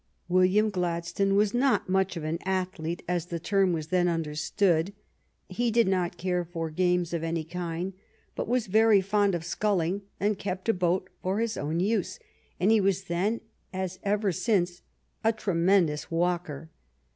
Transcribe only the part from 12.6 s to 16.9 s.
he was then, as ever since, a tremendous walker.